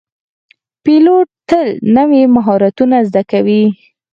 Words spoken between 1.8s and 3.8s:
نوي مهارتونه زده کوي.